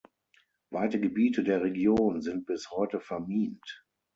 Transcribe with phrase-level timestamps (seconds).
[0.71, 3.85] Weite Gebiete der Region sind bis heute vermint.